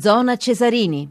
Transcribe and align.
Zona 0.00 0.38
Cesarini. 0.38 1.08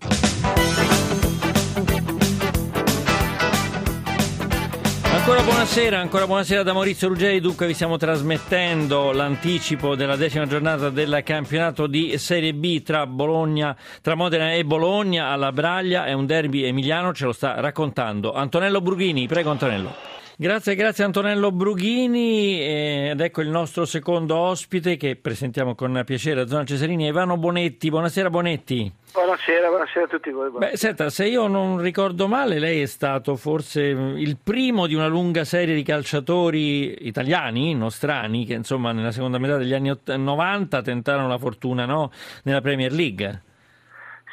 Ancora 5.04 5.44
buonasera, 5.44 6.00
ancora 6.00 6.26
buonasera 6.26 6.64
da 6.64 6.74
Maurizio 6.74 7.08
Ruggeri, 7.08 7.40
dunque 7.40 7.68
vi 7.68 7.76
stiamo 7.76 7.98
trasmettendo 7.98 9.12
l'anticipo 9.12 9.96
della 9.96 10.16
decima 10.16 10.48
giornata 10.48 10.90
del 10.90 11.22
campionato 11.24 11.86
di 11.86 12.18
Serie 12.18 12.56
B 12.56 12.82
tra, 12.82 13.06
Bologna, 13.06 13.76
tra 14.02 14.16
Modena 14.16 14.54
e 14.54 14.66
Bologna 14.66 15.28
alla 15.28 15.52
Braglia, 15.52 16.06
è 16.06 16.14
un 16.14 16.26
derby 16.26 16.64
emiliano, 16.64 17.14
ce 17.14 17.26
lo 17.26 17.32
sta 17.32 17.60
raccontando 17.60 18.34
Antonello 18.34 18.82
Brughini, 18.82 19.28
prego 19.28 19.52
Antonello. 19.52 20.19
Grazie, 20.42 20.76
grazie 20.76 21.04
Antonello 21.04 21.52
Brughini 21.52 22.62
ed 23.10 23.20
ecco 23.20 23.42
il 23.42 23.50
nostro 23.50 23.84
secondo 23.84 24.38
ospite 24.38 24.96
che 24.96 25.18
presentiamo 25.18 25.76
con 25.76 26.02
piacere 26.06 26.40
a 26.40 26.48
Zona 26.48 26.64
Cesarini, 26.64 27.08
Ivano 27.08 27.36
Bonetti. 27.36 27.90
Buonasera 27.90 28.30
Bonetti. 28.30 28.90
Buonasera, 29.12 29.68
buonasera 29.68 30.06
a 30.06 30.08
tutti 30.08 30.32
voi. 30.32 30.50
Beh, 30.58 30.78
senta, 30.78 31.10
se 31.10 31.28
io 31.28 31.48
non 31.48 31.82
ricordo 31.82 32.30
male, 32.30 32.58
lei 32.58 32.82
è 32.82 32.86
stato 32.86 33.36
forse 33.36 33.82
il 33.82 34.38
primo 34.42 34.88
di 34.88 34.96
una 34.96 35.08
lunga 35.08 35.44
serie 35.44 35.76
di 35.76 35.84
calciatori 35.84 37.06
italiani, 37.06 37.76
nostrani, 37.76 38.46
che 38.46 38.54
insomma 38.54 38.94
nella 38.94 39.12
seconda 39.12 39.40
metà 39.40 39.58
degli 39.58 39.74
anni 39.74 39.94
90 40.06 40.82
tentarono 40.82 41.28
la 41.28 41.38
fortuna 41.38 41.84
no? 41.84 42.14
nella 42.44 42.62
Premier 42.62 42.94
League. 42.94 43.42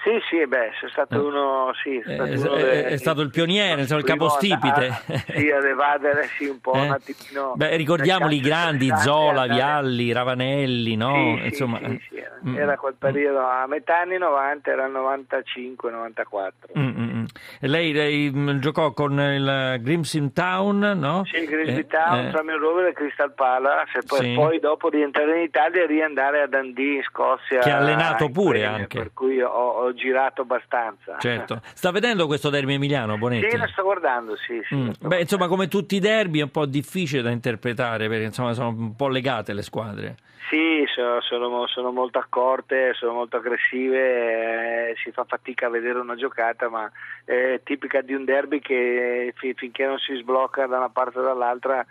Sì, 0.06 0.12
sì, 0.30 0.46
beh, 0.46 0.70
sei 0.78 0.88
stato 0.91 1.16
eh. 1.16 1.19
uno, 1.19 1.73
sì, 1.83 1.96
è, 1.96 2.37
stato, 2.37 2.55
uno 2.55 2.64
è, 2.64 2.84
è 2.84 2.97
stato 2.97 3.23
il 3.23 3.30
pioniere, 3.30 3.83
il, 3.83 3.91
il 3.91 4.05
capostipite. 4.05 4.87
A, 4.87 5.01
sì, 5.34 5.51
ad 5.51 5.64
evadere 5.64 6.28
sì, 6.38 6.45
un 6.45 6.60
po' 6.60 6.74
eh? 6.74 6.83
un 6.83 6.91
attimino. 6.92 7.55
Beh, 7.56 7.74
ricordiamoli 7.74 8.37
i 8.37 8.41
grandi, 8.41 8.88
Zola, 8.98 9.48
Vialli, 9.48 10.12
Ravanelli, 10.12 10.95
no? 10.95 11.38
Sì, 11.41 11.47
Insomma, 11.47 11.80
sì, 11.80 12.16
mm, 12.48 12.56
era 12.56 12.77
quel 12.77 12.95
periodo, 12.98 13.41
a 13.41 13.66
metà 13.66 14.00
anni 14.00 14.18
90 14.18 14.70
era 14.70 14.86
il 14.86 14.92
95, 14.92 15.91
94. 15.91 16.72
Mm, 16.78 16.86
mm, 16.86 17.19
mm, 17.19 17.24
lei, 17.60 17.92
lei, 17.92 18.30
mm, 18.34 18.58
giocò 18.58 18.92
con 18.92 19.19
il 19.19 19.78
Grimsby 19.80 20.33
Town, 20.33 20.78
no? 20.78 21.24
Sì, 21.24 21.44
Grimsby 21.44 21.80
eh, 21.80 21.86
Town, 21.86 22.27
eh. 22.27 22.30
Flamio 22.30 22.58
Rover 22.58 22.86
e 22.86 22.92
Crystal 22.92 23.33
Palace, 23.34 24.02
poi, 24.06 24.34
poi 24.34 24.58
dopo 24.61 24.89
rientrare 24.89 25.39
in 25.39 25.44
Italia 25.44 25.83
e 25.83 25.86
riandare 25.86 26.42
a 26.42 26.47
Dundee 26.47 26.97
in 26.97 27.02
Scozia. 27.02 27.61
Che 27.61 27.70
ha 27.70 27.78
allenato 27.78 28.28
pure 28.28 28.61
premio, 28.61 28.77
anche. 28.77 28.98
Per 28.98 29.11
cui 29.12 29.41
ho, 29.41 29.48
ho 29.48 29.94
girato 29.94 30.42
abbastanza. 30.42 31.17
Certo. 31.19 31.61
Sta 31.74 31.91
vedendo 31.91 32.27
questo 32.27 32.50
derby 32.50 32.74
emiliano, 32.74 33.19
Bonetti? 33.19 33.50
Sì, 33.50 33.56
lo 33.56 33.67
sto 33.69 33.83
guardando, 33.83 34.36
sì. 34.36 34.61
sì 34.69 34.74
mm. 34.74 34.91
sto 34.91 35.08
Beh, 35.08 35.20
insomma, 35.20 35.48
come 35.48 35.69
tutti 35.69 35.97
i 35.97 36.00
derby 36.00 36.41
è 36.41 36.44
un 36.44 36.50
po' 36.50 36.67
difficile 36.67 37.22
da 37.22 37.30
interpretare 37.30 38.08
perché 38.08 38.24
insomma 38.24 38.52
sono 38.52 38.69
un 38.69 38.97
po' 38.97 39.08
legate 39.08 39.52
le 39.52 39.62
squadre. 39.62 40.17
Sì, 40.48 40.84
sono, 40.95 41.20
sono, 41.20 41.67
sono 41.67 41.91
molto 41.91 42.19
accorte, 42.19 42.92
sono 42.95 43.12
molto 43.12 43.37
aggressive, 43.37 44.91
eh, 44.91 44.95
si 45.03 45.11
fa 45.11 45.25
fatica 45.25 45.67
a 45.67 45.70
vedere 45.70 45.98
una 45.98 46.15
giocata, 46.15 46.69
ma 46.69 46.91
è 47.25 47.61
tipica 47.65 48.01
di 48.01 48.15
un 48.15 48.25
derby 48.25 48.61
che 48.61 49.34
finché 49.37 49.87
non 49.87 49.98
si 49.98 50.14
sblocca 50.14 50.67
da 50.67 50.77
una 50.77 50.89
parte 50.91 51.19
o 51.19 51.23
dall'altra 51.23 51.84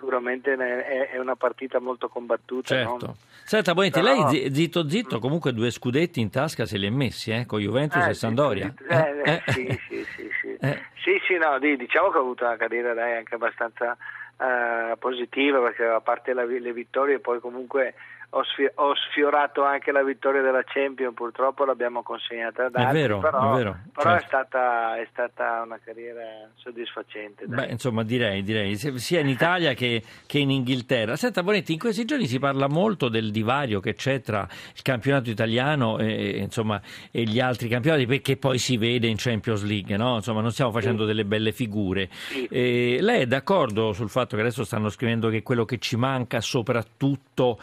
sicuramente 0.00 0.54
è 0.54 1.18
una 1.18 1.36
partita 1.36 1.78
molto 1.78 2.08
combattuta. 2.08 2.74
Certo. 2.74 3.06
No? 3.06 3.16
Senta, 3.44 3.74
Bonetti, 3.74 4.00
Però... 4.00 4.30
lei 4.30 4.54
zitto 4.54 4.88
zitto 4.88 5.18
comunque 5.18 5.52
due 5.52 5.70
scudetti 5.70 6.20
in 6.20 6.30
tasca 6.30 6.64
se 6.64 6.78
li 6.78 6.86
è 6.86 6.90
messi, 6.90 7.30
eh, 7.32 7.44
con 7.44 7.60
Juventus 7.60 8.06
eh, 8.06 8.10
e 8.10 8.14
Sandoria. 8.14 8.74
Sì, 8.76 8.84
eh, 8.88 9.22
eh, 9.24 9.42
sì, 9.46 9.80
sì, 9.88 10.04
sì, 10.16 10.30
sì. 10.40 10.56
Eh. 10.60 10.82
sì, 11.02 11.20
sì, 11.26 11.36
no, 11.36 11.58
diciamo 11.58 12.10
che 12.10 12.16
ha 12.16 12.20
avuto 12.20 12.44
una 12.44 12.56
carriera 12.56 12.94
dai, 12.94 13.16
anche 13.16 13.34
abbastanza 13.34 13.96
uh, 14.40 14.98
positiva 14.98 15.60
perché 15.60 15.84
a 15.84 16.00
parte 16.00 16.32
la, 16.32 16.44
le 16.44 16.72
vittorie 16.72 17.18
poi 17.18 17.40
comunque 17.40 17.94
ho, 18.30 18.44
sfi- 18.44 18.70
ho, 18.74 18.94
sfiorato 18.94 19.64
anche 19.64 19.90
la 19.90 20.04
vittoria 20.04 20.40
della 20.40 20.62
Champions, 20.62 21.14
purtroppo 21.14 21.64
l'abbiamo 21.64 22.02
consegnata 22.02 22.66
ad 22.66 22.76
altri, 22.76 22.90
è 22.90 23.02
vero, 23.02 23.18
però, 23.18 23.52
è, 23.52 23.56
vero, 23.56 23.78
però 23.92 24.10
certo. 24.10 24.24
è, 24.24 24.28
stata, 24.28 24.96
è, 25.00 25.08
stata, 25.10 25.62
una 25.64 25.80
carriera 25.82 26.22
soddisfacente. 26.54 27.46
Beh, 27.46 27.66
insomma, 27.66 28.04
direi, 28.04 28.42
direi, 28.42 28.76
sia 28.76 29.20
in 29.20 29.28
Italia 29.28 29.74
che, 29.74 30.02
che, 30.26 30.38
in 30.38 30.50
Inghilterra. 30.50 31.16
Senta 31.16 31.42
Bonetti, 31.42 31.72
in 31.72 31.80
questi 31.80 32.04
giorni 32.04 32.26
si 32.26 32.38
parla 32.38 32.68
molto 32.68 33.08
del 33.08 33.32
divario 33.32 33.80
che 33.80 33.94
c'è 33.94 34.20
tra 34.20 34.46
il 34.74 34.82
campionato 34.82 35.28
italiano 35.28 35.98
e, 35.98 36.38
insomma, 36.38 36.80
e 37.10 37.24
gli 37.24 37.40
altri 37.40 37.68
campionati, 37.68 38.06
perché 38.06 38.36
poi 38.36 38.58
si 38.58 38.76
vede 38.76 39.08
in 39.08 39.16
Champions 39.16 39.64
League, 39.64 39.96
no? 39.96 40.16
insomma, 40.16 40.40
non 40.40 40.52
stiamo 40.52 40.70
facendo 40.70 41.02
sì. 41.02 41.08
delle 41.08 41.24
belle 41.24 41.50
figure. 41.50 42.08
Sì. 42.10 42.46
Eh, 42.46 42.98
lei 43.00 43.22
è 43.22 43.26
d'accordo 43.26 43.92
sul 43.92 44.08
fatto 44.08 44.36
che 44.36 44.42
adesso 44.42 44.62
stanno 44.62 44.88
scrivendo 44.88 45.28
che 45.30 45.42
quello 45.42 45.64
che 45.64 45.78
ci 45.78 45.96
manca 45.96 46.40
soprattutto 46.40 47.58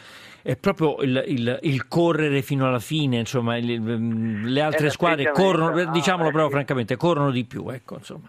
è 0.47 0.56
proprio 0.59 0.97
il, 1.01 1.23
il, 1.27 1.59
il, 1.63 1.87
correre 1.87 2.41
fino 2.41 2.67
alla 2.67 2.79
fine, 2.79 3.17
insomma, 3.17 3.57
il, 3.57 4.43
le 4.43 4.61
altre 4.61 4.89
squadre 4.89 5.31
corrono, 5.31 5.83
no, 5.83 5.91
diciamolo 5.91 6.29
proprio 6.29 6.49
francamente, 6.49 6.95
corrono 6.97 7.31
di 7.31 7.45
più, 7.45 7.69
ecco, 7.69 7.95
insomma. 7.95 8.27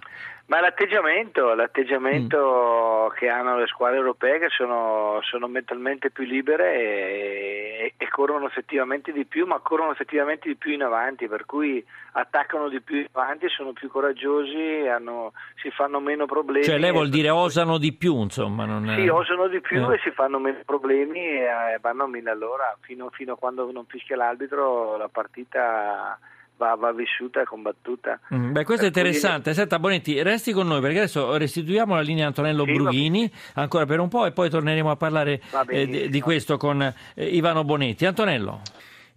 Ma 0.48 0.60
l'atteggiamento, 0.60 1.52
l'atteggiamento 1.54 3.10
mm. 3.10 3.16
che 3.16 3.28
hanno 3.28 3.58
le 3.58 3.66
squadre 3.66 3.98
europee 3.98 4.38
che 4.38 4.48
sono, 4.48 5.18
sono 5.22 5.46
mentalmente 5.46 6.10
più 6.10 6.24
libere 6.24 6.74
e, 6.74 7.94
e, 7.98 8.07
corrono 8.18 8.46
effettivamente 8.46 9.12
di 9.12 9.24
più, 9.24 9.46
ma 9.46 9.60
corrono 9.60 9.92
effettivamente 9.92 10.48
di 10.48 10.56
più 10.56 10.72
in 10.72 10.82
avanti, 10.82 11.28
per 11.28 11.46
cui 11.46 11.84
attaccano 12.14 12.68
di 12.68 12.80
più 12.80 12.96
in 12.96 13.06
avanti, 13.12 13.48
sono 13.48 13.72
più 13.72 13.88
coraggiosi, 13.88 14.88
hanno, 14.92 15.34
si 15.62 15.70
fanno 15.70 16.00
meno 16.00 16.26
problemi. 16.26 16.64
Cioè 16.64 16.78
lei 16.78 16.90
vuol 16.90 17.10
dire 17.10 17.30
osano 17.30 17.78
di 17.78 17.92
più, 17.92 18.20
insomma? 18.20 18.64
Non 18.64 18.90
è... 18.90 18.96
Sì, 18.96 19.06
osano 19.06 19.46
di 19.46 19.60
più 19.60 19.88
eh. 19.88 19.94
e 19.94 20.00
si 20.02 20.10
fanno 20.10 20.40
meno 20.40 20.58
problemi 20.66 21.20
e 21.20 21.78
vanno 21.80 22.04
a 22.04 22.08
mille 22.08 22.30
all'ora, 22.30 22.76
fino, 22.80 23.08
fino 23.10 23.34
a 23.34 23.36
quando 23.36 23.70
non 23.70 23.84
fischia 23.86 24.16
l'arbitro 24.16 24.96
la 24.96 25.08
partita 25.08 26.18
va, 26.58 26.74
va 26.74 26.92
vissuta 26.92 27.40
e 27.40 27.44
combattuta. 27.44 28.20
Mm, 28.34 28.52
beh, 28.52 28.64
questo 28.64 28.84
è 28.84 28.88
interessante. 28.88 29.54
Senta 29.54 29.78
Bonetti, 29.78 30.20
resti 30.22 30.52
con 30.52 30.66
noi 30.66 30.80
perché 30.80 30.98
adesso 30.98 31.36
restituiamo 31.36 31.94
la 31.94 32.02
linea 32.02 32.26
Antonello 32.26 32.64
sì, 32.64 32.72
Brughini 32.72 33.32
ancora 33.54 33.86
per 33.86 34.00
un 34.00 34.08
po' 34.08 34.26
e 34.26 34.32
poi 34.32 34.50
torneremo 34.50 34.90
a 34.90 34.96
parlare 34.96 35.40
eh, 35.68 35.86
di, 35.86 36.08
di, 36.10 36.20
questo 36.20 36.58
con 36.58 36.82
eh, 36.82 37.24
Ivano 37.24 37.64
Bonetti. 37.64 38.04
Antonello. 38.04 38.60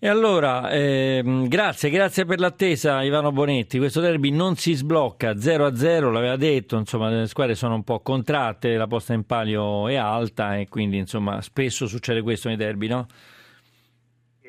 E 0.04 0.08
allora, 0.08 0.72
eh, 0.72 1.22
grazie, 1.48 1.92
grazie 1.92 2.26
per 2.26 2.40
l'attesa 2.40 3.04
Ivano 3.04 3.32
Bonetti, 3.32 3.78
questo 3.78 4.02
derby 4.02 4.32
non 4.32 4.56
si 4.56 4.74
sblocca 4.74 5.34
0-0, 5.34 6.12
l'aveva 6.12 6.38
detto, 6.38 6.76
insomma 6.76 7.10
le 7.10 7.28
squadre 7.28 7.54
sono 7.54 7.76
un 7.76 7.84
po' 7.84 8.00
contratte, 8.00 8.78
la 8.78 8.88
posta 8.88 9.14
in 9.14 9.28
palio 9.28 9.88
è 9.88 9.94
alta 9.94 10.58
e 10.58 10.68
quindi 10.70 10.98
insomma 10.98 11.40
spesso 11.42 11.86
succede 11.86 12.24
questo 12.24 12.48
nei 12.48 12.58
derby, 12.58 12.88
no? 12.88 13.06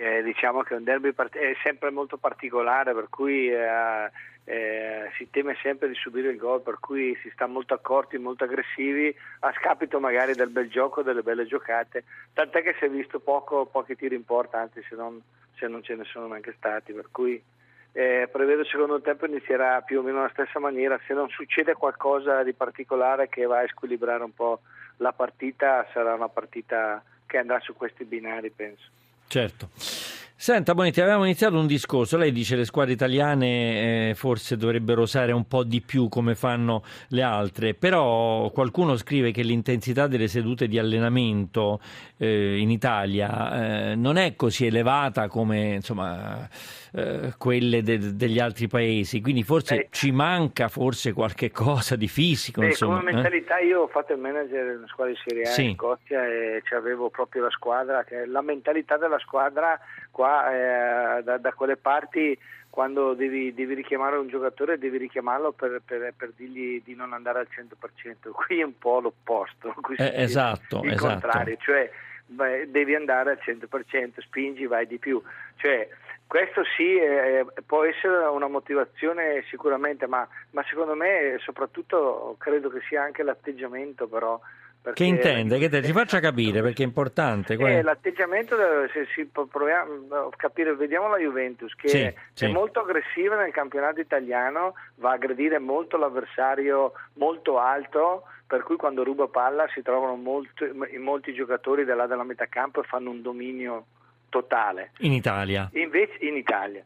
Eh, 0.02 0.20
diciamo 0.24 0.62
che 0.62 0.74
un 0.74 0.82
derby 0.82 1.12
part- 1.12 1.36
è 1.36 1.54
sempre 1.62 1.90
molto 1.92 2.16
particolare, 2.16 2.92
per 2.92 3.06
cui 3.08 3.48
eh, 3.48 4.10
eh, 4.42 5.08
si 5.16 5.30
teme 5.30 5.56
sempre 5.62 5.86
di 5.86 5.94
subire 5.94 6.30
il 6.30 6.38
gol, 6.38 6.60
per 6.60 6.80
cui 6.80 7.16
si 7.22 7.30
sta 7.30 7.46
molto 7.46 7.72
accorti, 7.72 8.18
molto 8.18 8.42
aggressivi, 8.42 9.14
a 9.38 9.52
scapito 9.52 10.00
magari 10.00 10.34
del 10.34 10.48
bel 10.48 10.68
gioco, 10.68 11.02
delle 11.02 11.22
belle 11.22 11.46
giocate, 11.46 12.02
tant'è 12.32 12.64
che 12.64 12.74
si 12.80 12.86
è 12.86 12.90
visto 12.90 13.20
poco, 13.20 13.66
pochi 13.66 13.94
tiri 13.94 14.16
in 14.16 14.24
porta, 14.24 14.58
anzi 14.58 14.82
se 14.88 14.96
non, 14.96 15.22
se 15.54 15.68
non 15.68 15.84
ce 15.84 15.94
ne 15.94 16.02
sono 16.02 16.26
neanche 16.26 16.54
stati, 16.56 16.92
per 16.92 17.06
cui 17.12 17.40
eh, 17.92 18.28
prevedo 18.28 18.62
il 18.62 18.66
secondo 18.66 19.00
tempo 19.00 19.26
inizierà 19.26 19.82
più 19.82 20.00
o 20.00 20.02
meno 20.02 20.18
alla 20.18 20.30
stessa 20.30 20.58
maniera, 20.58 20.98
se 21.06 21.14
non 21.14 21.28
succede 21.28 21.74
qualcosa 21.74 22.42
di 22.42 22.54
particolare 22.54 23.28
che 23.28 23.44
va 23.44 23.60
a 23.60 23.68
squilibrare 23.68 24.24
un 24.24 24.34
po' 24.34 24.62
la 24.96 25.12
partita, 25.12 25.86
sarà 25.92 26.12
una 26.12 26.28
partita 26.28 27.00
che 27.24 27.38
andrà 27.38 27.60
su 27.60 27.76
questi 27.76 28.02
binari, 28.04 28.50
penso. 28.50 28.90
Certo. 29.32 29.70
Senta 30.42 30.74
Bonetti, 30.74 31.00
avevamo 31.00 31.22
iniziato 31.22 31.56
un 31.56 31.68
discorso, 31.68 32.16
lei 32.16 32.32
dice 32.32 32.54
che 32.54 32.58
le 32.58 32.64
squadre 32.64 32.94
italiane 32.94 34.08
eh, 34.08 34.14
forse 34.16 34.56
dovrebbero 34.56 35.02
usare 35.02 35.30
un 35.30 35.46
po' 35.46 35.62
di 35.62 35.80
più 35.80 36.08
come 36.08 36.34
fanno 36.34 36.82
le 37.10 37.22
altre, 37.22 37.74
però 37.74 38.50
qualcuno 38.50 38.96
scrive 38.96 39.30
che 39.30 39.42
l'intensità 39.42 40.08
delle 40.08 40.26
sedute 40.26 40.66
di 40.66 40.80
allenamento 40.80 41.78
eh, 42.16 42.58
in 42.58 42.70
Italia 42.70 43.90
eh, 43.90 43.94
non 43.94 44.16
è 44.16 44.34
così 44.34 44.66
elevata 44.66 45.28
come 45.28 45.74
insomma, 45.74 46.48
eh, 46.92 47.34
quelle 47.38 47.82
de- 47.82 48.16
degli 48.16 48.40
altri 48.40 48.66
paesi, 48.66 49.20
quindi 49.20 49.44
forse 49.44 49.76
Beh, 49.76 49.88
ci 49.92 50.10
manca 50.10 50.66
forse 50.66 51.12
qualche 51.12 51.52
cosa 51.52 51.94
di 51.94 52.08
fisico. 52.08 52.62
Beh, 52.62 52.66
insomma, 52.66 52.98
come 52.98 53.10
eh? 53.10 53.14
mentalità 53.14 53.60
io 53.60 53.82
ho 53.82 53.86
fatto 53.86 54.12
il 54.12 54.18
manager 54.18 54.72
in 54.72 54.78
una 54.78 54.88
squadra 54.88 55.12
di 55.12 55.20
Serie 55.24 55.42
A 55.44 55.50
sì. 55.52 55.68
in 55.68 55.74
Scozia 55.76 56.26
e 56.26 56.60
avevo 56.74 57.10
proprio 57.10 57.44
la 57.44 57.50
squadra, 57.50 58.02
che 58.02 58.26
la 58.26 58.42
mentalità 58.42 58.96
della 58.96 59.20
squadra 59.20 59.78
qua 60.12 60.52
eh, 61.18 61.22
da, 61.24 61.38
da, 61.38 61.52
quelle 61.52 61.76
parti 61.76 62.38
quando 62.70 63.14
devi, 63.14 63.52
devi, 63.52 63.74
richiamare 63.74 64.16
un 64.16 64.28
giocatore 64.28 64.78
devi 64.78 64.98
richiamarlo 64.98 65.50
per, 65.52 65.82
per, 65.84 66.14
per, 66.16 66.32
dirgli 66.36 66.80
di 66.84 66.94
non 66.94 67.12
andare 67.12 67.40
al 67.40 67.48
100%, 67.50 68.30
qui 68.30 68.60
è 68.60 68.62
un 68.62 68.78
po' 68.78 69.00
l'opposto, 69.00 69.74
eh, 69.98 70.12
esatto, 70.22 70.82
il 70.84 70.92
esatto. 70.92 71.08
contrario, 71.08 71.56
cioè 71.58 71.90
beh, 72.26 72.70
devi 72.70 72.94
andare 72.94 73.32
al 73.32 73.40
100%, 73.44 74.20
spingi, 74.20 74.66
vai 74.66 74.86
di 74.86 74.98
più, 74.98 75.20
cioè, 75.56 75.88
questo 76.26 76.62
sì 76.76 76.96
eh, 76.96 77.44
può 77.66 77.84
essere 77.84 78.24
una 78.24 78.48
motivazione 78.48 79.44
sicuramente, 79.50 80.06
ma, 80.06 80.26
ma, 80.52 80.64
secondo 80.66 80.94
me 80.94 81.36
soprattutto 81.40 82.36
credo 82.38 82.70
che 82.70 82.80
sia 82.88 83.02
anche 83.02 83.22
l'atteggiamento 83.22 84.06
però 84.06 84.40
Che 84.92 85.04
intende? 85.04 85.58
Che 85.58 85.68
te, 85.68 85.82
ci 85.84 85.92
faccia 85.92 86.18
capire 86.18 86.60
perché 86.60 86.82
è 86.82 86.86
importante. 86.86 87.54
Eh, 87.54 87.82
l'atteggiamento, 87.82 88.56
se 88.92 89.06
si 89.14 89.24
proviamo 89.26 90.08
a 90.10 90.28
capire, 90.36 90.74
vediamo 90.74 91.08
la 91.08 91.18
Juventus 91.18 91.72
che 91.76 91.88
Sì, 91.88 91.98
è, 92.00 92.14
sì. 92.32 92.46
molto 92.48 92.80
aggressiva 92.80 93.36
nel 93.36 93.52
campionato 93.52 94.00
italiano, 94.00 94.74
va 94.96 95.10
a 95.10 95.14
aggredire 95.14 95.60
molto 95.60 95.96
l'avversario 95.96 96.92
molto 97.14 97.58
alto, 97.58 98.24
per 98.44 98.64
cui 98.64 98.76
quando 98.76 99.04
ruba 99.04 99.28
palla 99.28 99.68
si 99.72 99.82
trovano 99.82 100.16
molti, 100.16 100.64
molti 100.98 101.32
giocatori 101.32 101.84
da 101.84 101.94
là 101.94 102.06
della 102.06 102.24
metà 102.24 102.46
campo 102.46 102.80
e 102.80 102.86
fanno 102.86 103.10
un 103.10 103.22
dominio 103.22 103.86
totale. 104.30 104.90
In 104.98 105.12
Italia. 105.12 105.70
Invece 105.74 106.16
in 106.20 106.36
Italia, 106.36 106.82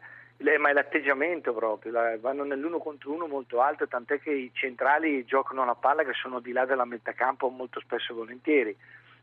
ma 0.58 0.70
è 0.70 0.72
l'atteggiamento 0.72 1.52
proprio, 1.54 1.92
la- 1.92 2.18
vanno 2.18 2.44
nell'uno 2.44 2.78
contro 2.78 3.12
uno 3.12 3.26
molto 3.26 3.60
alto, 3.60 3.86
tant'è 3.88 4.20
che 4.20 4.30
i 4.30 4.50
centrali 4.52 5.24
giocano 5.24 5.64
la 5.64 5.74
palla 5.74 6.04
che 6.04 6.12
sono 6.12 6.40
di 6.40 6.52
là 6.52 6.64
della 6.64 6.84
metà 6.84 7.12
campo 7.12 7.48
molto 7.48 7.80
spesso 7.80 8.12
e 8.12 8.16
volentieri, 8.16 8.76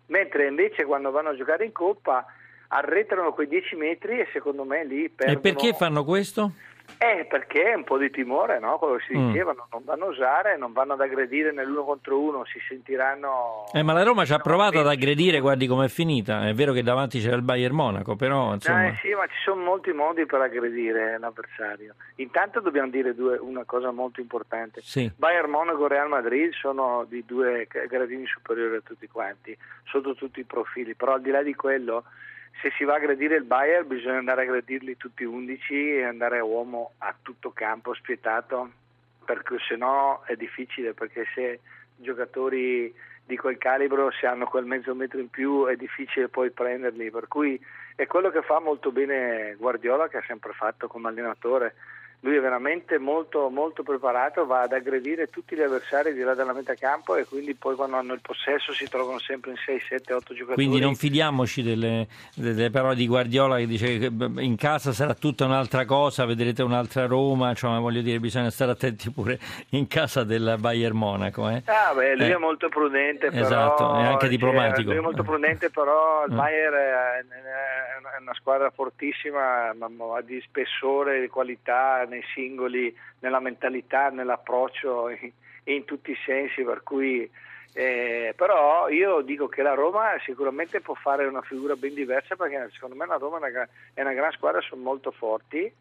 mentre 0.07 0.47
invece 0.47 0.85
quando 0.85 1.11
vanno 1.11 1.29
a 1.29 1.35
giocare 1.35 1.65
in 1.65 1.71
coppa 1.71 2.25
arretrano 2.69 3.33
quei 3.33 3.47
10 3.47 3.75
metri 3.75 4.19
e 4.19 4.27
secondo 4.33 4.63
me 4.63 4.83
lì 4.83 5.03
E 5.05 5.09
perdono... 5.09 5.39
perché 5.41 5.73
fanno 5.73 6.03
questo? 6.03 6.51
Eh, 6.97 7.25
perché 7.25 7.71
è 7.71 7.73
un 7.73 7.83
po' 7.83 7.97
di 7.97 8.09
timore, 8.09 8.59
no? 8.59 8.77
Quello 8.77 8.95
che 8.95 9.03
si 9.07 9.17
Mm. 9.17 9.31
diceva, 9.31 9.51
non- 9.53 9.65
non 9.71 9.81
vanno 9.83 10.05
a 10.05 10.09
usare, 10.09 10.57
non 10.57 10.71
vanno 10.71 10.93
ad 10.93 11.01
aggredire 11.01 11.51
nell'uno 11.51 11.83
contro 11.83 12.19
uno, 12.19 12.45
si 12.45 12.59
sentiranno... 12.67 13.65
Eh, 13.73 13.83
ma 13.83 13.93
la 13.93 14.03
Roma 14.03 14.23
ci 14.25 14.33
ha 14.33 14.39
provato 14.39 14.79
ad 14.79 14.87
aggredire, 14.87 15.39
guardi 15.39 15.67
com'è 15.67 15.87
finita. 15.89 16.47
È 16.47 16.53
vero 16.53 16.71
che 16.71 16.83
davanti 16.83 17.19
c'era 17.19 17.35
il 17.35 17.41
Bayern 17.41 17.75
Monaco, 17.75 18.15
però 18.15 18.53
insomma... 18.53 18.87
Eh, 18.87 18.95
sì, 19.01 19.13
ma 19.13 19.25
ci 19.27 19.35
sono 19.43 19.61
molti 19.63 19.91
modi 19.91 20.25
per 20.25 20.41
aggredire 20.41 21.17
l'avversario. 21.19 21.95
Intanto 22.17 22.59
dobbiamo 22.61 22.89
dire 22.89 23.13
due- 23.15 23.37
una 23.37 23.63
cosa 23.65 23.91
molto 23.91 24.21
importante. 24.21 24.81
Sì. 24.81 25.11
Bayern 25.15 25.49
Monaco 25.49 25.85
e 25.85 25.89
Real 25.89 26.07
Madrid 26.09 26.53
sono 26.53 27.05
di 27.09 27.23
due 27.25 27.67
gradini 27.87 28.25
superiori 28.27 28.77
a 28.77 28.81
tutti 28.81 29.07
quanti, 29.07 29.57
sotto 29.85 30.15
tutti 30.15 30.39
i 30.39 30.45
profili, 30.45 30.95
però 30.95 31.13
al 31.13 31.21
di 31.21 31.31
là 31.31 31.41
di 31.43 31.53
quello, 31.55 32.03
se 32.61 32.71
si 32.77 32.83
va 32.83 32.93
a 32.93 32.95
aggredire 32.97 33.35
il 33.35 33.43
Bayern 33.43 33.87
bisogna 33.87 34.17
andare 34.17 34.41
a 34.41 34.43
aggredirli 34.45 34.97
tutti 34.97 35.23
11 35.23 35.95
e 35.97 36.03
andare 36.03 36.39
a 36.39 36.43
uomo 36.43 36.93
a 36.99 37.13
tutto 37.21 37.51
campo 37.51 37.93
spietato, 37.93 38.71
perché 39.25 39.57
se 39.67 39.75
no 39.75 40.21
è 40.25 40.35
difficile, 40.35 40.93
perché 40.93 41.25
se 41.33 41.59
giocatori 41.95 42.93
di 43.25 43.37
quel 43.37 43.57
calibro, 43.57 44.11
se 44.11 44.27
hanno 44.27 44.45
quel 44.45 44.65
mezzo 44.65 44.93
metro 44.93 45.19
in 45.19 45.29
più 45.29 45.65
è 45.65 45.75
difficile 45.75 46.27
poi 46.27 46.51
prenderli, 46.51 47.09
per 47.09 47.27
cui 47.27 47.59
è 47.95 48.05
quello 48.05 48.29
che 48.29 48.41
fa 48.41 48.59
molto 48.59 48.91
bene 48.91 49.55
Guardiola, 49.57 50.07
che 50.07 50.17
ha 50.17 50.23
sempre 50.27 50.53
fatto 50.53 50.87
come 50.87 51.07
allenatore. 51.07 51.75
Lui 52.25 52.37
è 52.37 52.39
veramente 52.39 52.97
molto, 52.99 53.49
molto 53.49 53.83
preparato, 53.83 54.45
va 54.45 54.61
ad 54.61 54.71
aggredire 54.71 55.29
tutti 55.29 55.57
gli 55.57 55.61
avversari 55.61 56.13
di 56.13 56.21
là 56.21 56.33
della 56.33 56.53
metà 56.53 56.73
campo 56.73 57.17
e 57.17 57.25
quindi 57.25 57.53
poi 57.53 57.75
quando 57.75 57.97
hanno 57.97 58.13
il 58.13 58.21
possesso 58.21 58.71
si 58.71 58.87
trovano 58.87 59.19
sempre 59.19 59.51
in 59.51 59.57
6, 59.57 59.79
7, 59.89 60.13
8 60.13 60.33
giocatori. 60.33 60.55
Quindi 60.55 60.79
non 60.79 60.95
fidiamoci 60.95 61.61
delle, 61.61 62.07
delle 62.35 62.69
parole 62.69 62.95
di 62.95 63.07
Guardiola 63.07 63.57
che 63.57 63.67
dice 63.67 63.97
che 63.99 64.09
in 64.37 64.55
casa 64.55 64.93
sarà 64.93 65.15
tutta 65.15 65.43
un'altra 65.43 65.83
cosa, 65.83 66.23
vedrete 66.25 66.63
un'altra 66.63 67.07
Roma, 67.07 67.49
insomma 67.49 67.79
voglio 67.79 68.01
dire 68.01 68.19
bisogna 68.21 68.49
stare 68.51 68.71
attenti 68.71 69.11
pure 69.11 69.37
in 69.71 69.87
casa 69.87 70.23
del 70.23 70.55
Bayern 70.59 70.95
Monaco. 70.95 71.49
Eh. 71.49 71.61
Ah, 71.65 71.93
beh, 71.93 72.15
lui 72.15 72.27
Eh. 72.29 72.35
è 72.35 72.37
molto 72.37 72.69
prudente, 72.69 73.31
però, 73.31 73.43
Esatto, 73.45 73.95
è 73.97 74.03
anche 74.03 74.29
diplomatico. 74.29 74.91
lui 74.91 74.99
è 74.99 75.01
molto 75.03 75.23
prudente, 75.23 75.69
però 75.69 76.23
il 76.25 76.31
Mm. 76.31 76.37
Bayern 76.37 76.73
è, 76.73 77.25
è 78.15 78.21
una- 78.21 78.33
squadra 78.33 78.69
fortissima, 78.71 79.73
ma 79.73 79.87
ma 79.87 80.21
di 80.21 80.39
spessore, 80.41 81.21
di 81.21 81.27
qualità 81.27 82.05
nei 82.07 82.23
singoli, 82.33 82.95
nella 83.19 83.39
mentalità, 83.39 84.09
nell'approccio, 84.09 85.09
in, 85.21 85.31
in 85.65 85.85
tutti 85.85 86.11
i 86.11 86.17
sensi, 86.25 86.63
per 86.63 86.83
cui 86.83 87.29
eh, 87.75 88.33
però 88.35 88.87
io 88.89 89.21
dico 89.21 89.47
che 89.47 89.63
la 89.63 89.73
Roma 89.73 90.11
sicuramente 90.23 90.79
può 90.79 90.93
fare 90.93 91.25
una 91.25 91.41
figura 91.41 91.75
ben 91.75 91.95
diversa 91.95 92.35
perché 92.35 92.69
secondo 92.71 92.95
me 92.95 93.07
la 93.07 93.15
Roma 93.15 93.37
è 93.47 93.49
una, 93.49 93.67
è 93.95 94.01
una 94.01 94.13
gran 94.13 94.31
squadra, 94.31 94.61
sono 94.61 94.83
molto 94.83 95.09
forti 95.09 95.73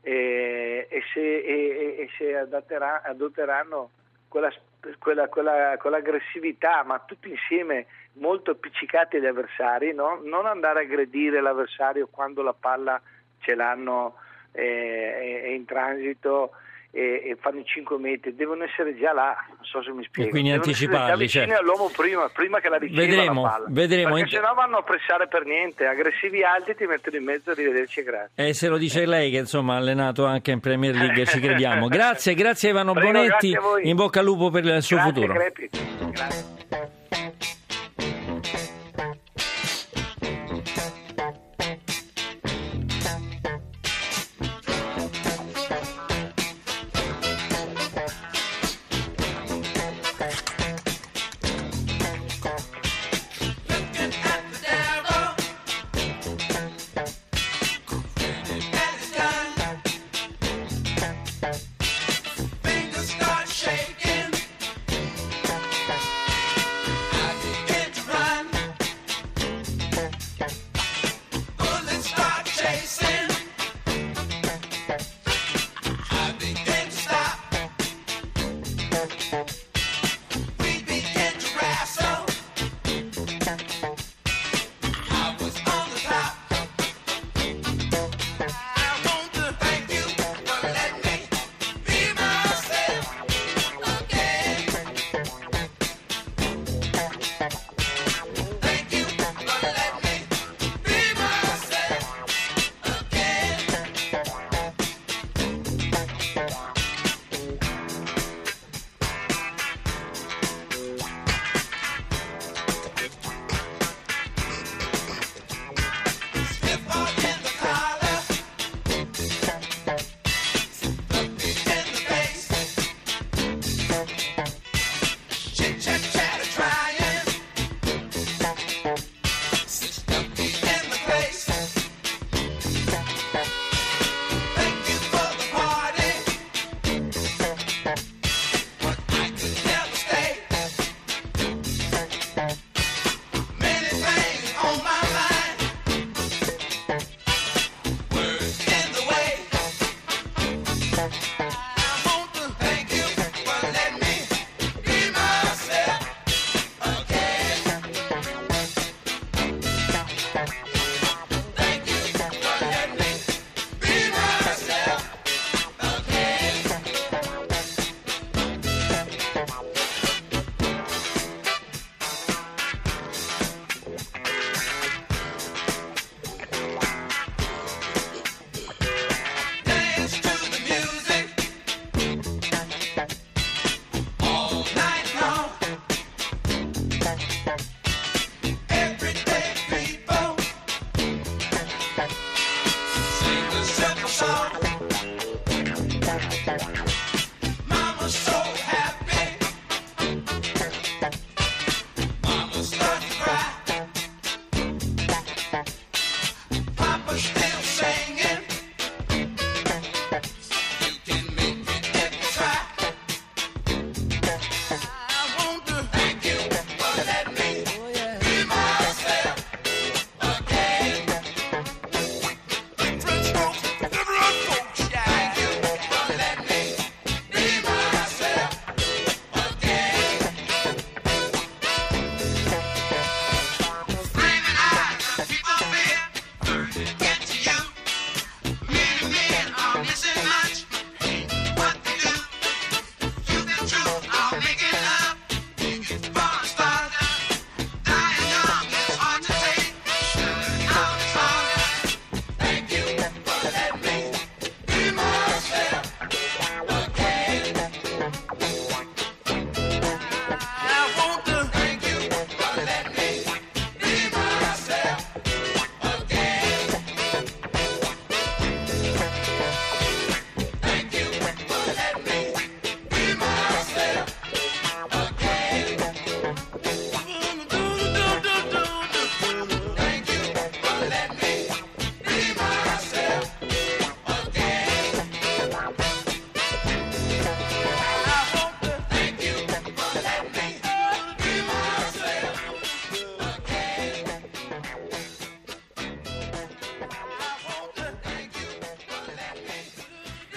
e, 0.00 0.86
e 0.90 1.02
se, 1.12 1.20
e- 1.20 1.96
e 2.00 2.08
se 2.18 2.36
adotteranno 2.36 3.90
quella, 4.26 4.52
quella, 4.98 5.28
quella, 5.28 5.76
quell'aggressività, 5.78 6.82
ma 6.84 6.98
tutti 7.00 7.30
insieme 7.30 7.86
molto 8.14 8.52
appiccicati 8.52 9.16
agli 9.16 9.26
avversari, 9.26 9.92
no? 9.92 10.20
non 10.22 10.46
andare 10.46 10.80
a 10.80 10.82
aggredire 10.82 11.40
l'avversario 11.40 12.08
quando 12.10 12.42
la 12.42 12.54
palla 12.58 13.00
ce 13.40 13.54
l'hanno 13.54 14.16
eh, 14.52 15.42
è 15.42 15.48
in 15.48 15.64
transito 15.64 16.52
e, 16.96 17.28
e 17.28 17.36
fanno 17.38 17.58
i 17.58 17.64
5 17.66 17.98
metri, 17.98 18.34
devono 18.34 18.64
essere 18.64 18.96
già 18.96 19.12
là, 19.12 19.36
non 19.48 19.64
so 19.64 19.82
se 19.82 19.92
mi 19.92 20.02
spiego. 20.04 20.30
quindi 20.30 20.48
devono 20.48 20.64
anticiparli, 20.64 21.28
certo. 21.28 21.60
all'uomo 21.60 21.90
prima, 21.94 22.30
prima 22.32 22.58
che 22.58 22.70
la 22.70 22.78
riceva 22.78 23.00
Vedremo, 23.02 23.42
la 23.42 23.48
palla. 23.50 23.66
vedremo. 23.68 24.14
Perché 24.14 24.30
se 24.30 24.40
no 24.40 24.54
vanno 24.54 24.78
a 24.78 24.82
pressare 24.82 25.28
per 25.28 25.44
niente, 25.44 25.84
aggressivi 25.84 26.42
alti 26.42 26.74
ti 26.74 26.86
mettono 26.86 27.16
in 27.18 27.24
mezzo, 27.24 27.50
arrivederci 27.50 28.00
e 28.00 28.02
grazie. 28.02 28.46
E 28.48 28.54
se 28.54 28.68
lo 28.68 28.78
dice 28.78 29.04
lei 29.04 29.30
che 29.30 29.36
insomma 29.36 29.74
ha 29.74 29.76
allenato 29.76 30.24
anche 30.24 30.52
in 30.52 30.60
Premier 30.60 30.94
League, 30.94 31.26
ci 31.26 31.38
crediamo. 31.38 31.88
Grazie, 31.96 32.34
grazie 32.34 32.70
Ivano 32.70 32.92
Prego, 32.92 33.10
Bonetti, 33.12 33.50
grazie 33.50 33.88
in 33.88 33.96
bocca 33.96 34.20
al 34.20 34.24
lupo 34.24 34.50
per 34.50 34.64
il 34.64 34.82
suo 34.82 34.96
grazie, 34.96 35.12
futuro. 35.12 35.34
Crepi. 35.34 35.70
Grazie. 36.10 37.04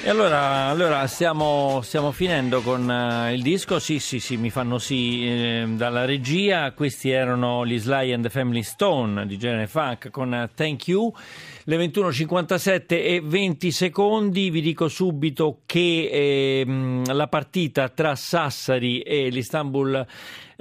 E 0.09 0.11
allora, 0.11 0.65
allora 0.65 1.05
stiamo, 1.05 1.81
stiamo 1.83 2.11
finendo 2.11 2.61
con 2.61 2.89
eh, 2.89 3.35
il 3.35 3.43
disco, 3.43 3.77
sì 3.77 3.99
sì 3.99 4.19
sì, 4.19 4.37
mi 4.37 4.49
fanno 4.49 4.79
sì 4.79 5.23
eh, 5.23 5.65
dalla 5.75 6.05
regia, 6.05 6.71
questi 6.71 7.11
erano 7.11 7.63
gli 7.63 7.77
Sly 7.77 8.13
and 8.13 8.23
the 8.23 8.31
Family 8.31 8.63
Stone 8.63 9.27
di 9.27 9.37
genere 9.37 9.67
funk 9.67 10.09
con 10.09 10.33
eh, 10.33 10.49
Thank 10.55 10.87
You, 10.87 11.13
le 11.65 11.77
21.57 11.77 12.85
e 12.87 13.21
20 13.23 13.69
secondi, 13.69 14.49
vi 14.49 14.61
dico 14.61 14.87
subito 14.87 15.59
che 15.67 16.09
ehm, 16.11 17.13
la 17.13 17.27
partita 17.27 17.89
tra 17.89 18.15
Sassari 18.15 19.01
e 19.01 19.29
l'Istanbul 19.29 20.07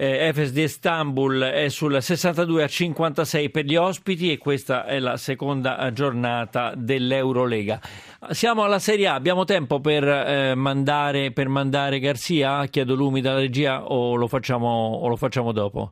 eh, 0.00 0.28
Efes 0.28 0.52
di 0.52 0.62
Istanbul 0.62 1.40
è 1.40 1.68
sul 1.68 2.00
62 2.00 2.62
a 2.62 2.68
56 2.68 3.50
per 3.50 3.64
gli 3.64 3.74
ospiti 3.74 4.30
e 4.30 4.38
questa 4.38 4.84
è 4.84 5.00
la 5.00 5.16
seconda 5.16 5.90
giornata 5.92 6.72
dell'Eurolega. 6.76 7.80
Siamo 8.30 8.62
alla 8.62 8.78
Serie 8.78 9.08
A, 9.08 9.14
abbiamo 9.14 9.44
tempo 9.44 9.80
per, 9.80 10.06
eh, 10.06 10.54
mandare, 10.54 11.32
per 11.32 11.48
mandare 11.48 11.98
Garzia? 11.98 12.64
Chiedo 12.66 12.94
Lumi 12.94 13.20
dalla 13.20 13.40
regia 13.40 13.86
o 13.86 14.14
lo 14.14 14.28
facciamo, 14.28 14.68
o 14.68 15.08
lo 15.08 15.16
facciamo 15.16 15.50
dopo? 15.50 15.90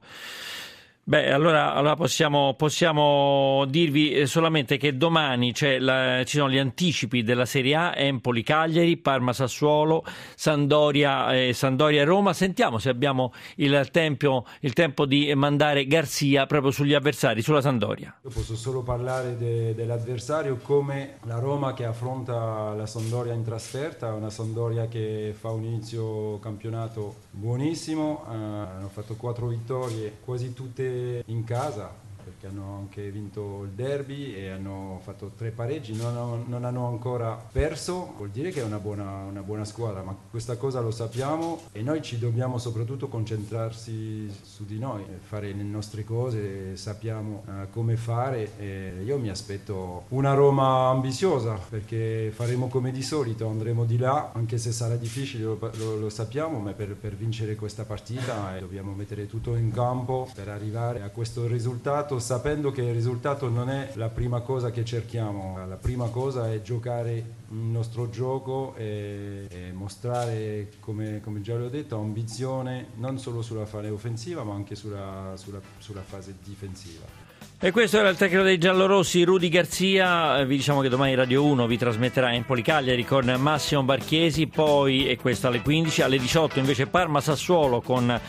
Beh, 1.08 1.30
allora, 1.30 1.72
allora 1.72 1.94
possiamo, 1.94 2.54
possiamo 2.54 3.64
dirvi 3.68 4.10
eh, 4.10 4.26
solamente 4.26 4.76
che 4.76 4.96
domani 4.96 5.52
la- 5.78 6.25
ci 6.25 6.36
sono 6.38 6.50
gli 6.50 6.58
anticipi 6.58 7.22
della 7.22 7.44
Serie 7.44 7.76
A, 7.76 7.92
Empoli, 7.94 8.42
Cagliari, 8.42 8.96
Parma, 8.96 9.32
Sassuolo, 9.32 10.02
Sandoria, 10.34 11.32
eh, 11.32 11.52
Sandoria 11.52 12.02
Roma. 12.02 12.32
Sentiamo 12.32 12.78
se 12.78 12.88
abbiamo 12.88 13.32
il 13.58 13.88
tempo, 13.92 14.46
il 14.62 14.72
tempo 14.72 15.06
di 15.06 15.32
mandare 15.36 15.86
Garzia 15.86 16.44
proprio 16.46 16.72
sugli 16.72 16.92
avversari, 16.94 17.40
sulla 17.40 17.60
Sandoria. 17.60 18.12
Io 18.25 18.30
posso 18.30 18.56
solo 18.56 18.82
parlare 18.82 19.36
de- 19.36 19.76
dell'avversario 19.76 20.56
come 20.60 21.18
la 21.26 21.38
Roma 21.38 21.72
che 21.72 21.84
affronta 21.84 22.75
la 22.75 22.86
Sampdoria 22.86 23.32
in 23.32 23.44
trasferta, 23.44 24.12
una 24.12 24.30
Sampdoria 24.30 24.88
che 24.88 25.32
fa 25.38 25.50
un 25.52 25.62
inizio 25.62 26.40
campionato 26.40 27.14
buonissimo, 27.30 28.25
eh, 28.28 28.34
hanno 28.34 28.90
fatto 28.92 29.14
quattro 29.14 29.46
vittorie, 29.46 30.16
quasi 30.25 30.52
tutte 30.52 30.94
in 31.26 31.45
casa, 31.45 31.91
perché 32.26 32.49
hanno 32.49 32.78
anche 32.78 33.09
vinto 33.12 33.62
il 33.62 33.71
derby 33.71 34.35
e 34.35 34.50
hanno 34.50 35.00
fatto 35.04 35.30
tre 35.37 35.50
pareggi, 35.50 35.95
non, 35.95 36.42
non 36.49 36.64
hanno 36.64 36.88
ancora 36.88 37.40
perso, 37.52 38.14
vuol 38.16 38.30
dire 38.30 38.50
che 38.50 38.61
è 38.61 38.64
una 38.64 38.80
buona, 38.80 39.23
una 39.23 39.42
buona 39.42 39.64
squadra, 39.64 40.02
ma 40.02 40.16
questa 40.28 40.56
cosa 40.56 40.80
lo 40.80 40.90
sappiamo 40.90 41.61
e 41.71 41.83
noi 41.83 42.02
ci 42.02 42.18
dobbiamo 42.18 42.59
soprattutto 42.59 43.06
concentrarsi 43.06 44.28
su 44.42 44.64
di 44.64 44.80
noi, 44.80 45.04
fare 45.21 45.52
le 45.52 45.62
nostre 45.62 46.02
cose, 46.02 46.76
sappiamo 46.76 47.45
eh, 47.47 47.71
come 47.71 47.97
fare 47.97 48.59
e 48.59 49.02
io 49.04 49.18
mi 49.18 49.28
aspetto 49.30 50.04
una 50.09 50.35
Roma 50.35 50.88
ambiziosa 50.88 51.59
perché 51.68 52.33
faremo 52.35 52.66
come 52.66 52.90
di 52.90 53.02
solito, 53.02 53.47
andremo 53.49 53.85
di 53.85 53.99
là, 53.99 54.33
anche 54.35 54.59
se 54.59 54.73
sarà 54.73 54.97
difficile, 54.97 55.45
lo, 55.45 55.59
lo- 55.76 55.97
lo 55.97 56.11
sappiamo, 56.11 56.59
ma 56.59 56.73
per, 56.73 56.97
per 56.97 57.14
vincere 57.14 57.54
questa 57.54 57.85
partita 57.85 58.56
eh, 58.56 58.61
dobbiamo 58.61 58.92
mettere 58.95 59.26
tutto 59.28 59.54
in 59.54 59.71
campo 59.71 60.28
per 60.35 60.49
arrivare 60.49 61.02
a 61.02 61.11
questo 61.11 61.47
risultato, 61.47 62.15
sapendo 62.18 62.70
che 62.70 62.82
il 62.82 62.92
risultato 62.92 63.49
non 63.49 63.70
è 63.70 63.92
la 63.94 64.08
prima 64.08 64.40
cosa 64.40 64.70
che 64.70 64.85
cerchiamo, 64.85 65.64
la 65.66 65.76
prima 65.76 66.08
cosa 66.08 66.52
è 66.52 66.61
giocare 66.62 67.14
il 67.50 67.56
nostro 67.56 68.08
gioco 68.11 68.75
e, 68.76 69.46
e 69.50 69.73
mostrare, 69.73 70.70
come, 70.80 71.20
come 71.23 71.40
già 71.40 71.56
l'ho 71.56 71.68
detto, 71.68 71.96
ambizione 71.99 72.88
non 72.96 73.18
solo 73.18 73.42
sulla 73.42 73.66
fase 73.66 73.88
offensiva 73.88 74.42
ma 74.44 74.54
anche 74.54 74.75
sulla, 74.75 75.32
sulla- 75.37 75.61
sulla 75.78 76.02
fase 76.02 76.35
difensiva. 76.42 77.25
E 77.58 77.70
questo 77.70 77.98
era 77.98 78.10
il 78.10 78.18
tecnico 78.18 78.42
dei 78.42 78.58
giallorossi, 78.58 79.22
Rudy 79.22 79.48
Garzia. 79.48 80.40
Eh, 80.40 80.44
Vi 80.44 80.56
diciamo 80.56 80.82
che 80.82 80.90
domani 80.90 81.14
Radio 81.14 81.42
1 81.42 81.66
vi 81.66 81.78
trasmetterà 81.78 82.34
Empoli 82.34 82.60
Cagliari 82.60 83.02
con 83.02 83.34
Massimo 83.38 83.82
Barchiesi, 83.82 84.46
poi, 84.46 85.08
e 85.08 85.16
questo 85.16 85.46
alle 85.46 85.62
15, 85.62 86.02
alle 86.02 86.18
18 86.18 86.58
invece 86.58 86.86
Parma 86.86 87.22
Sassuolo 87.22 87.80
con 87.80 88.20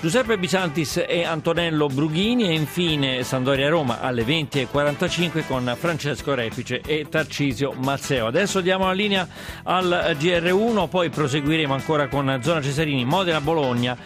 Giuseppe 0.00 0.38
Bisantis 0.38 1.04
e 1.04 1.24
Antonello 1.24 1.88
Brughini 1.88 2.46
e 2.46 2.52
infine 2.52 3.24
Sandoria 3.24 3.68
Roma 3.68 4.00
alle 4.00 4.22
20.45 4.22 5.44
con 5.48 5.74
Francesco 5.76 6.34
Repice 6.34 6.80
e 6.80 7.06
Tarcisio 7.10 7.72
Mazzeo. 7.72 8.28
Adesso 8.28 8.60
diamo 8.60 8.84
la 8.84 8.92
linea 8.92 9.26
al 9.64 10.16
GR1, 10.16 10.88
poi 10.88 11.10
proseguiremo 11.10 11.74
ancora 11.74 12.06
con 12.06 12.38
Zona 12.40 12.62
Cesarini, 12.62 13.04
Modena 13.04 13.40
Bologna, 13.40 13.96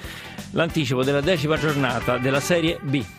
l'anticipo 0.52 1.04
della 1.04 1.20
decima 1.20 1.58
giornata 1.58 2.16
della 2.16 2.40
Serie 2.40 2.78
B. 2.80 3.18